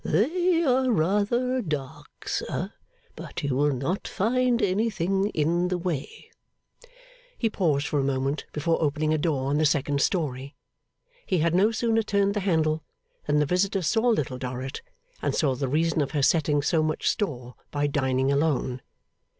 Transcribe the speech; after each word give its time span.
'They 0.03 0.63
are 0.63 0.89
rather 0.89 1.61
dark, 1.61 2.27
sir, 2.27 2.73
but 3.15 3.43
you 3.43 3.55
will 3.55 3.71
not 3.71 4.07
find 4.07 4.59
anything 4.59 5.27
in 5.29 5.67
the 5.67 5.77
way.' 5.77 6.31
He 7.37 7.51
paused 7.51 7.85
for 7.85 7.99
a 7.99 8.03
moment 8.03 8.47
before 8.51 8.81
opening 8.81 9.13
a 9.13 9.19
door 9.19 9.47
on 9.51 9.59
the 9.59 9.65
second 9.67 10.01
story. 10.01 10.55
He 11.27 11.37
had 11.37 11.53
no 11.53 11.69
sooner 11.69 12.01
turned 12.01 12.33
the 12.33 12.39
handle 12.39 12.81
than 13.27 13.37
the 13.37 13.45
visitor 13.45 13.83
saw 13.83 14.07
Little 14.07 14.39
Dorrit, 14.39 14.81
and 15.21 15.35
saw 15.35 15.53
the 15.53 15.67
reason 15.67 16.01
of 16.01 16.13
her 16.13 16.23
setting 16.23 16.63
so 16.63 16.81
much 16.81 17.07
store 17.07 17.53
by 17.69 17.85
dining 17.85 18.31
alone. 18.31 18.81